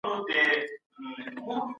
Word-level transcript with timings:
بېتاب 0.05 1.67